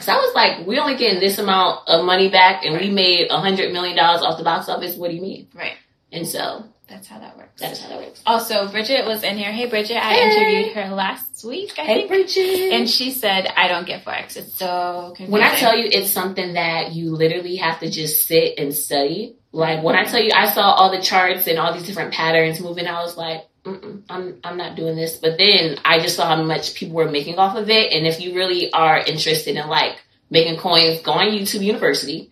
So 0.00 0.12
I 0.12 0.16
was 0.16 0.34
like, 0.34 0.66
we 0.66 0.78
only 0.78 0.96
getting 0.96 1.20
this 1.20 1.38
amount 1.38 1.88
of 1.88 2.04
money 2.04 2.28
back, 2.28 2.64
and 2.64 2.78
we 2.78 2.90
made 2.90 3.28
a 3.30 3.38
hundred 3.40 3.72
million 3.72 3.96
dollars 3.96 4.20
off 4.20 4.36
the 4.36 4.44
box 4.44 4.68
office. 4.68 4.96
What 4.96 5.10
do 5.10 5.16
you 5.16 5.22
mean? 5.22 5.48
Right. 5.54 5.74
And 6.12 6.26
so 6.26 6.64
That's 6.88 7.06
how 7.06 7.18
that 7.18 7.36
works. 7.36 7.60
that 7.60 7.72
is 7.72 7.80
how 7.82 7.88
that 7.90 7.98
works. 7.98 8.22
Also, 8.26 8.68
Bridget 8.68 9.04
was 9.04 9.22
in 9.22 9.36
here. 9.36 9.52
Hey, 9.52 9.66
Bridget. 9.66 9.96
I 10.02 10.14
Hey. 10.14 10.22
interviewed 10.56 10.76
her 10.76 10.94
last 10.94 11.44
week, 11.44 11.74
I 11.78 11.82
Hey, 11.82 11.94
think. 11.98 12.08
Bridget. 12.08 12.72
And 12.72 12.88
she 12.88 13.10
said, 13.10 13.46
I 13.56 13.68
don't 13.68 13.86
get 13.86 14.04
Forex. 14.04 14.36
It's 14.36 14.54
so 14.54 15.12
confusing. 15.16 15.32
when 15.32 15.42
I 15.42 15.54
tell 15.56 15.76
you 15.76 15.88
it's 15.92 16.10
something 16.10 16.54
that 16.54 16.92
you 16.92 17.10
literally 17.14 17.56
have 17.56 17.80
to 17.80 17.90
just 17.90 18.26
sit 18.26 18.58
and 18.58 18.74
study. 18.74 19.36
Like 19.52 19.82
when 19.82 19.96
I 19.96 20.04
tell 20.04 20.22
you 20.22 20.30
I 20.34 20.48
saw 20.50 20.62
all 20.72 20.90
the 20.90 21.00
charts 21.02 21.46
and 21.46 21.58
all 21.58 21.72
these 21.74 21.86
different 21.86 22.12
patterns 22.14 22.60
moving, 22.60 22.86
I 22.86 23.02
was 23.02 23.16
like, 23.16 23.44
I'm 23.66 24.40
I'm 24.44 24.56
not 24.56 24.76
doing 24.76 24.96
this. 24.96 25.16
But 25.16 25.36
then 25.38 25.76
I 25.84 26.00
just 26.00 26.16
saw 26.16 26.26
how 26.34 26.42
much 26.42 26.74
people 26.74 26.94
were 26.96 27.10
making 27.10 27.38
off 27.38 27.54
of 27.56 27.68
it, 27.68 27.92
and 27.92 28.06
if 28.06 28.18
you 28.20 28.34
really 28.34 28.72
are 28.72 28.98
interested 28.98 29.56
in 29.56 29.66
like 29.68 29.96
making 30.30 30.58
coins, 30.58 31.00
go 31.02 31.12
on 31.12 31.28
YouTube 31.28 31.62
University 31.62 32.30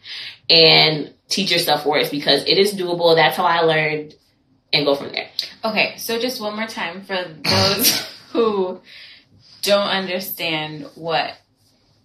and 0.49 1.13
teach 1.29 1.51
yourself 1.51 1.85
Forex 1.85 2.11
because 2.11 2.43
it 2.45 2.57
is 2.59 2.75
doable. 2.75 3.15
That's 3.17 3.37
how 3.37 3.45
I 3.45 3.61
learned, 3.61 4.15
and 4.73 4.85
go 4.85 4.95
from 4.95 5.13
there. 5.13 5.29
Okay, 5.65 5.95
so 5.97 6.19
just 6.19 6.41
one 6.41 6.57
more 6.57 6.67
time 6.67 7.03
for 7.03 7.17
those 7.43 8.01
who 8.33 8.81
don't 9.63 9.89
understand 9.89 10.87
what 10.95 11.37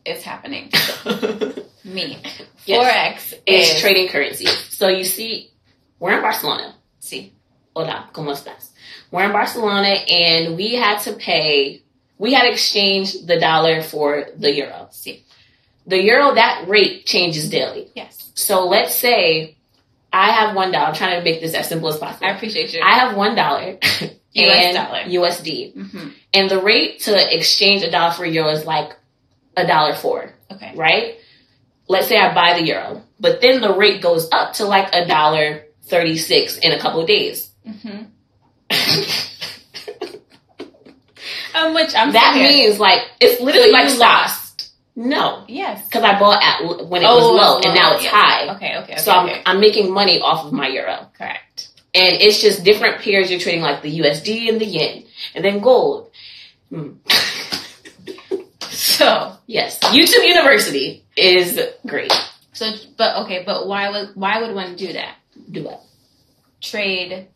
is 0.05 0.23
happening. 0.23 0.71
Me. 1.83 2.17
Yes. 2.65 3.23
Forex 3.33 3.39
It's 3.45 3.73
is 3.75 3.81
trading 3.81 4.07
currency. 4.07 4.45
So 4.45 4.87
you 4.87 5.03
see, 5.03 5.51
we're 5.99 6.13
in 6.15 6.21
Barcelona. 6.21 6.75
See, 6.99 7.33
Hola, 7.75 8.09
¿cómo 8.13 8.31
estás? 8.31 8.69
We're 9.11 9.25
in 9.25 9.31
Barcelona 9.31 9.87
and 9.87 10.57
we 10.57 10.75
had 10.75 10.99
to 11.03 11.13
pay, 11.13 11.81
we 12.17 12.33
had 12.33 12.45
exchanged 12.45 13.27
the 13.27 13.39
dollar 13.39 13.81
for 13.81 14.25
the 14.37 14.53
euro. 14.53 14.87
see. 14.91 15.23
The 15.87 16.01
euro, 16.01 16.35
that 16.35 16.67
rate 16.67 17.05
changes 17.05 17.49
daily. 17.49 17.89
Yes. 17.95 18.31
So 18.35 18.67
let's 18.67 18.93
say 18.93 19.57
I 20.13 20.31
have 20.31 20.55
one 20.55 20.71
dollar, 20.71 20.87
I'm 20.87 20.93
trying 20.95 21.17
to 21.19 21.23
make 21.23 21.41
this 21.41 21.53
as 21.53 21.69
simple 21.69 21.89
as 21.89 21.97
possible. 21.97 22.27
I 22.27 22.31
appreciate 22.31 22.73
you. 22.73 22.81
I 22.83 22.95
have 22.99 23.15
one 23.15 23.35
dollar. 23.35 23.77
and 24.35 24.75
dollar. 24.75 24.99
USD. 25.03 25.73
hmm 25.73 26.09
And 26.33 26.49
the 26.49 26.61
rate 26.61 26.99
to 27.01 27.35
exchange 27.37 27.83
a 27.83 27.91
dollar 27.91 28.13
for 28.13 28.23
a 28.25 28.29
euro 28.29 28.49
is 28.49 28.65
like 28.65 28.91
a 29.57 29.65
dollar 29.67 29.95
four, 29.95 30.33
Okay. 30.51 30.73
right? 30.75 31.15
Let's 31.87 32.07
say 32.07 32.17
I 32.17 32.33
buy 32.33 32.59
the 32.59 32.65
euro, 32.65 33.03
but 33.19 33.41
then 33.41 33.59
the 33.61 33.73
rate 33.75 34.01
goes 34.01 34.29
up 34.31 34.53
to 34.53 34.65
like 34.65 34.89
a 34.93 35.05
dollar 35.05 35.65
36 35.83 36.57
in 36.59 36.71
a 36.71 36.79
couple 36.79 37.01
of 37.01 37.07
days. 37.07 37.49
hmm 37.65 38.03
Um, 41.53 41.73
which 41.73 41.93
I'm 41.95 42.13
that 42.13 42.35
means 42.35 42.79
like 42.79 43.01
it's 43.19 43.41
literally 43.41 43.67
So 43.67 43.73
like 43.73 43.89
stocks. 43.89 44.40
No, 44.95 45.45
Yes. 45.48 45.86
because 45.88 46.03
I 46.03 46.19
bought 46.19 46.43
at 46.43 46.62
when 46.88 47.01
it 47.01 47.05
was 47.05 47.24
low 47.24 47.60
and 47.63 47.74
now 47.74 47.93
it's 47.93 48.03
yes. 48.03 48.13
high. 48.13 48.55
Okay, 48.55 48.77
okay, 48.77 48.93
okay. 48.93 48.98
so 48.98 49.12
I'm 49.12 49.29
okay. 49.29 49.41
I'm 49.45 49.60
making 49.62 49.91
money 49.93 50.19
off 50.19 50.45
of 50.45 50.51
my 50.51 50.67
euro, 50.67 51.10
correct. 51.17 51.69
and 51.95 52.21
it's 52.21 52.41
just 52.41 52.63
different 52.65 53.01
pairs 53.01 53.31
you're 53.31 53.39
trading, 53.39 53.62
like 53.62 53.81
the 53.81 54.00
USD 54.00 54.50
and 54.50 54.60
the 54.60 54.65
yen, 54.65 55.03
and 55.33 55.45
then 55.45 55.60
gold. 55.60 56.12
Hmm. 56.69 56.93
So, 58.69 59.38
yes, 59.48 59.79
YouTube 59.79 60.27
University 60.27 61.03
is 61.15 61.60
great. 61.88 62.12
so, 62.53 62.71
but 62.98 63.24
okay, 63.24 63.43
but 63.45 63.67
why 63.67 63.89
would 63.89 64.10
why 64.15 64.41
would 64.41 64.53
one 64.55 64.75
do 64.75 64.93
that? 64.93 65.15
Do 65.50 65.69
it. 65.69 65.79
Trade 66.62 67.27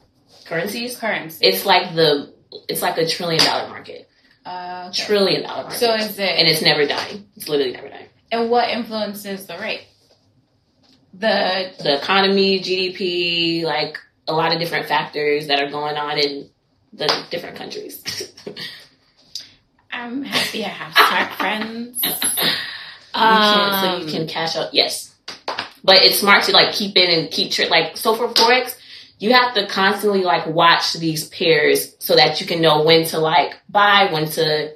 Currencies. 0.46 0.98
currency. 0.98 1.46
It's 1.46 1.66
like 1.66 1.96
the 1.96 2.34
it's 2.70 2.82
like 2.82 2.98
a 2.98 3.06
trillion 3.08 3.44
dollar 3.44 3.68
market, 3.70 4.10
Uh, 4.46 4.86
okay. 4.90 5.04
trillion 5.06 5.42
dollar 5.44 5.64
market. 5.64 5.80
So 5.80 5.94
is 5.96 6.20
it? 6.20 6.22
and 6.38 6.48
it's 6.48 6.62
never 6.62 6.86
dying. 6.86 7.26
It's 7.36 7.50
literally 7.50 7.72
never 7.74 7.90
dying. 7.90 8.08
and 8.32 8.50
what 8.50 8.70
influences 8.70 9.46
the 9.48 9.58
rate? 9.58 9.82
The 11.14 11.72
The 11.80 11.98
economy, 11.98 12.60
GDP, 12.60 13.64
like 13.64 13.98
a 14.28 14.34
lot 14.34 14.54
of 14.54 14.60
different 14.60 14.88
factors 14.88 15.48
that 15.48 15.60
are 15.62 15.70
going 15.72 15.98
on 15.98 16.18
in 16.20 16.50
the 16.94 17.08
different 17.32 17.56
countries. 17.58 18.34
I'm 19.92 20.24
happy 20.24 20.64
I 20.66 20.70
have 20.70 20.94
smart 20.94 21.34
friends. 21.40 22.00
you 22.04 22.12
can, 22.12 22.22
so 23.14 23.18
Um, 23.20 24.02
you 24.02 24.08
can 24.12 24.28
cash 24.28 24.56
out. 24.58 24.74
Yes, 24.74 25.16
but 25.84 26.02
it's 26.04 26.20
smart 26.20 26.44
to 26.46 26.52
like 26.52 26.74
keep 26.74 26.98
in 26.98 27.10
and 27.20 27.32
keep 27.32 27.52
tra- 27.52 27.68
like 27.68 27.96
so 27.98 28.14
for 28.16 28.28
forex. 28.30 28.76
You 29.20 29.34
have 29.34 29.54
to 29.56 29.66
constantly 29.68 30.24
like 30.24 30.46
watch 30.46 30.94
these 30.94 31.28
pairs 31.30 31.96
so 32.00 32.16
that 32.16 32.42
you 32.42 32.48
can 32.48 32.62
know 32.62 32.84
when 32.84 33.06
to 33.08 33.20
like 33.20 33.56
buy, 33.70 34.10
when 34.12 34.30
to 34.32 34.74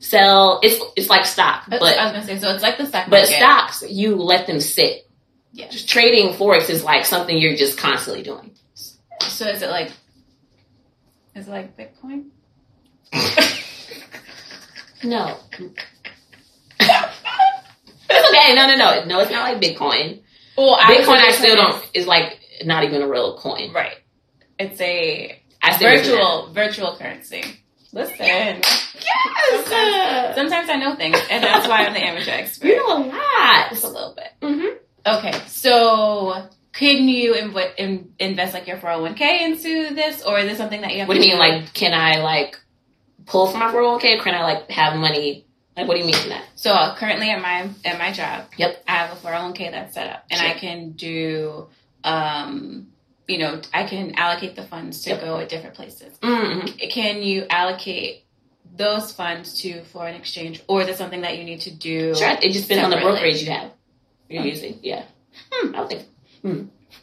sell. 0.00 0.60
It's 0.62 0.82
it's 0.96 1.08
like 1.08 1.24
stock, 1.26 1.64
But, 1.68 1.82
I 1.82 2.04
was 2.04 2.12
gonna 2.12 2.24
say, 2.24 2.38
so 2.38 2.52
it's 2.52 2.62
like 2.62 2.76
the 2.78 2.86
stock 2.86 3.04
but 3.08 3.20
market. 3.20 3.34
stocks 3.36 3.84
you 3.88 4.16
let 4.16 4.46
them 4.46 4.60
sit. 4.60 5.08
Yeah. 5.52 5.68
Just 5.68 5.88
trading 5.88 6.34
forex 6.34 6.68
is 6.70 6.82
like 6.84 7.06
something 7.06 7.36
you're 7.38 7.56
just 7.56 7.78
constantly 7.78 8.22
doing. 8.22 8.52
So 9.20 9.48
is 9.48 9.62
it 9.62 9.70
like? 9.70 9.90
Is 11.34 11.46
it 11.46 11.50
like 11.50 11.76
Bitcoin? 11.76 12.26
No. 15.04 15.38
it's 16.80 16.90
okay. 18.10 18.54
No, 18.54 18.66
no, 18.66 18.76
no, 18.76 19.04
no. 19.04 19.20
It's 19.20 19.30
not 19.30 19.52
like 19.52 19.62
Bitcoin. 19.62 20.20
Well, 20.56 20.76
Bitcoin, 20.78 21.18
I 21.18 21.30
still 21.32 21.54
don't. 21.56 21.88
Is 21.94 22.06
like 22.06 22.37
not 22.64 22.84
even 22.84 23.02
a 23.02 23.08
real 23.08 23.36
coin. 23.38 23.72
Right. 23.72 23.96
It's 24.58 24.80
a 24.80 25.40
virtual 25.80 26.50
virtual 26.52 26.96
currency. 26.96 27.42
Listen. 27.92 28.16
Yes. 28.26 28.84
Sometimes, 29.50 30.34
sometimes 30.34 30.68
I 30.68 30.76
know 30.76 30.94
things, 30.96 31.18
and 31.30 31.42
that's 31.42 31.66
why 31.68 31.84
I'm 31.86 31.94
the 31.94 32.00
amateur 32.04 32.30
expert. 32.32 32.66
You 32.68 32.76
know 32.76 32.98
a 32.98 33.00
lot. 33.06 33.70
Just 33.70 33.84
a 33.84 33.88
little 33.88 34.14
bit. 34.14 34.28
Mm-hmm. 34.42 34.76
Okay, 35.06 35.40
so 35.46 36.48
can 36.74 37.08
you 37.08 37.32
inv- 37.34 37.74
in- 37.78 38.12
invest 38.18 38.52
like 38.52 38.66
your 38.66 38.76
401k 38.76 39.40
into 39.42 39.94
this, 39.94 40.22
or 40.22 40.38
is 40.38 40.48
this 40.48 40.58
something 40.58 40.82
that 40.82 40.92
you 40.92 40.98
have? 41.00 41.08
What 41.08 41.14
to 41.14 41.20
do 41.20 41.26
you 41.26 41.38
mean? 41.38 41.62
Like, 41.62 41.72
can 41.72 41.94
I 41.94 42.20
like 42.20 42.58
pull 43.26 43.46
from 43.46 43.60
my 43.60 43.72
401k? 43.72 44.20
Or 44.20 44.22
can 44.22 44.34
I 44.34 44.42
like 44.42 44.70
have 44.70 44.96
money? 44.96 45.46
Like, 45.76 45.88
what 45.88 45.94
do 45.94 46.00
you 46.00 46.06
mean 46.06 46.28
that? 46.28 46.44
So 46.56 46.72
uh, 46.72 46.94
currently 46.96 47.30
at 47.30 47.40
my 47.40 47.70
at 47.84 47.98
my 47.98 48.12
job, 48.12 48.46
Yep. 48.58 48.84
I 48.86 48.92
have 48.96 49.12
a 49.12 49.16
401k 49.26 49.70
that's 49.70 49.94
set 49.94 50.10
up, 50.12 50.24
and 50.30 50.40
I 50.40 50.54
can 50.58 50.90
do, 50.92 51.68
um, 52.08 52.88
you 53.26 53.38
know, 53.38 53.60
I 53.74 53.84
can 53.84 54.14
allocate 54.16 54.56
the 54.56 54.62
funds 54.64 55.02
to 55.02 55.10
Yep. 55.10 55.20
go 55.20 55.38
at 55.38 55.48
different 55.48 55.74
places. 55.76 56.16
Mm-hmm. 56.18 56.88
Can 56.90 57.22
you 57.22 57.46
allocate 57.50 58.24
those 58.76 59.12
funds 59.12 59.60
to 59.62 59.82
foreign 59.84 60.14
exchange, 60.14 60.62
or 60.68 60.82
is 60.82 60.88
it 60.88 60.96
something 60.96 61.20
that 61.22 61.36
you 61.38 61.44
need 61.44 61.60
to 61.62 61.70
do? 61.70 62.14
Sure. 62.14 62.36
It 62.42 62.52
just 62.52 62.68
depends 62.68 62.84
on 62.84 62.90
the 62.90 63.04
brokerage 63.04 63.42
you 63.42 63.50
have. 63.50 63.70
You're 64.28 64.42
Hmm. 64.42 64.48
using. 64.48 64.78
Yeah. 64.82 65.04
Hmm. 65.52 65.74
I 65.74 65.80
would 65.80 65.88
think. 65.90 66.04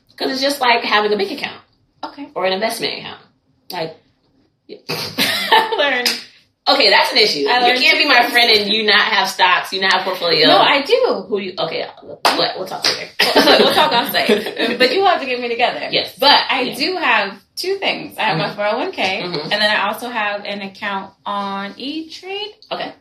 Because 0.09 0.31
it's 0.31 0.41
just 0.41 0.61
like 0.61 0.83
having 0.83 1.11
a 1.13 1.17
bank 1.17 1.31
account 1.31 1.61
Okay. 2.03 2.29
or 2.35 2.45
an 2.45 2.53
investment 2.53 2.93
account. 2.99 3.21
Like, 3.71 3.97
yeah. 4.67 4.77
Okay, 6.67 6.89
that's 6.89 7.11
an 7.11 7.19
issue. 7.19 7.39
You 7.39 7.45
can't 7.47 7.97
be 7.99 8.07
my 8.07 8.27
friend 8.29 8.49
and 8.49 8.73
you 8.73 8.85
not 8.85 9.01
have 9.01 9.29
stocks, 9.29 9.71
you 9.71 9.81
not 9.81 9.93
have 9.93 10.01
portfolio. 10.03 10.47
No, 10.47 10.57
I 10.57 10.81
do. 10.81 11.25
Who 11.27 11.39
do 11.39 11.45
you? 11.45 11.53
Okay, 11.59 11.85
what? 12.01 12.57
We'll 12.57 12.65
talk 12.67 12.83
later. 12.85 13.07
we'll 13.35 13.73
talk 13.73 13.91
on 13.91 14.11
site, 14.11 14.27
but 14.79 14.91
you 14.91 15.05
have 15.05 15.19
to 15.19 15.27
get 15.27 15.39
me 15.39 15.47
together. 15.47 15.87
Yes. 15.91 16.17
But 16.17 16.41
I 16.49 16.61
Yeah. 16.61 16.75
do 16.75 16.95
have 16.97 17.39
two 17.55 17.75
things. 17.75 18.17
I 18.17 18.23
have 18.23 18.37
my 18.39 18.49
401k, 18.55 19.21
Mhm. 19.21 19.43
and 19.43 19.51
then 19.51 19.61
I 19.61 19.87
also 19.87 20.09
have 20.09 20.43
an 20.45 20.61
account 20.61 21.13
on 21.23 21.75
E 21.77 22.09
Trade. 22.09 22.55
Okay. 22.71 22.93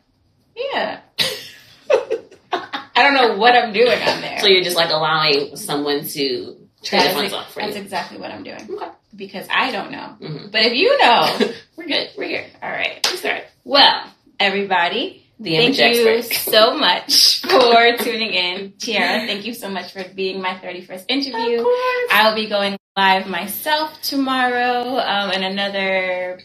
Yeah. 0.54 1.00
I 2.52 3.02
don't 3.02 3.14
know 3.14 3.36
what 3.38 3.56
I'm 3.56 3.72
doing 3.72 4.00
on 4.02 4.20
there. 4.20 4.40
So 4.40 4.46
you're 4.46 4.62
just 4.62 4.76
like 4.76 4.90
allowing 4.90 5.56
someone 5.56 6.06
to 6.08 6.56
trade 6.84 7.00
That 7.00 7.08
the 7.08 7.14
funds 7.14 7.32
off 7.32 7.52
for 7.54 7.60
that's 7.60 7.76
you. 7.76 7.82
exactly 7.82 8.18
what 8.18 8.30
I'm 8.30 8.44
doing. 8.44 8.68
Okay. 8.70 8.88
Because 9.16 9.46
I 9.50 9.70
don't 9.72 9.90
know. 9.90 10.16
Mhm. 10.20 10.52
But 10.52 10.62
if 10.62 10.74
you 10.74 10.96
know, 10.98 11.38
We're 11.76 11.86
good. 11.86 12.10
We're 12.16 12.28
here. 12.28 12.46
all 12.62 12.70
right. 12.70 13.02
That's 13.02 13.24
all 13.24 13.30
right. 13.32 13.44
Well, 13.64 14.04
everybody, 14.38 15.26
The 15.40 15.56
thank 15.56 15.78
image 15.78 15.96
you 15.96 16.08
expert. 16.08 16.34
so 16.50 16.76
much 16.76 17.40
for 17.42 17.96
tuning 17.98 18.32
in. 18.34 18.72
Tierra, 18.78 19.26
thank 19.26 19.46
you 19.46 19.54
so 19.54 19.70
much 19.70 19.92
for 19.92 20.04
being 20.14 20.40
my 20.42 20.54
31st 20.54 21.06
interview. 21.08 21.58
Of 21.58 21.64
course. 21.64 22.10
I 22.12 22.28
will 22.28 22.36
be 22.36 22.46
going 22.48 22.76
live 22.96 23.26
myself 23.26 24.00
tomorrow 24.02 24.98
um, 24.98 25.30
in 25.32 25.42
another 25.42 26.40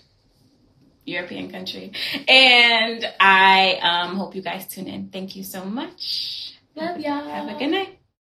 European 1.06 1.52
country. 1.52 1.92
And 2.28 3.06
I 3.20 3.80
um, 3.82 4.16
hope 4.16 4.36
you 4.36 4.42
guys 4.42 4.68
tune 4.68 4.88
in. 4.88 5.10
Thank 5.10 5.36
you 5.36 5.44
so 5.44 5.66
much. 5.66 6.54
Love 6.76 7.00
y'all. 7.00 7.28
Have 7.28 7.54
a 7.54 7.60
good 7.60 7.72
night. 7.72 7.99